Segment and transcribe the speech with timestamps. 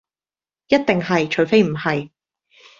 [0.65, 2.09] 一定係除非唔係